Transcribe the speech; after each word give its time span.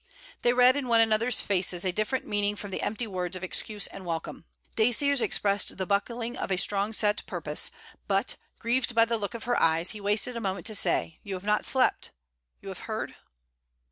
They 0.41 0.51
read 0.51 0.75
in 0.75 0.87
one 0.87 0.99
another's 0.99 1.41
faces 1.41 1.85
a 1.85 1.91
different 1.91 2.25
meaning 2.25 2.55
from 2.55 2.71
the 2.71 2.81
empty 2.81 3.05
words 3.05 3.35
of 3.35 3.43
excuse 3.43 3.85
and 3.85 4.03
welcome. 4.03 4.45
Dacier's 4.75 5.21
expressed 5.21 5.77
the 5.77 5.85
buckling 5.85 6.35
of 6.37 6.49
a 6.49 6.57
strong 6.57 6.91
set 6.91 7.23
purpose; 7.27 7.69
but, 8.07 8.35
grieved 8.57 8.95
by 8.95 9.05
the 9.05 9.19
look 9.19 9.35
of 9.35 9.43
her 9.43 9.61
eyes, 9.61 9.91
he 9.91 10.01
wasted 10.01 10.35
a 10.35 10.41
moment 10.41 10.65
to 10.65 10.73
say: 10.73 11.19
'You 11.21 11.35
have 11.35 11.43
not 11.43 11.65
slept. 11.65 12.09
You 12.63 12.69
have 12.69 12.79
heard...?' 12.89 13.13